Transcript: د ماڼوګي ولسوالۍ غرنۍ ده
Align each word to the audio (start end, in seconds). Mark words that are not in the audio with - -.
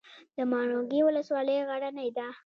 د 0.35 0.37
ماڼوګي 0.51 1.01
ولسوالۍ 1.03 1.57
غرنۍ 1.69 2.09
ده 2.17 2.27